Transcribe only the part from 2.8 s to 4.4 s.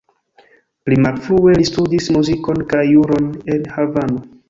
juron en Havano.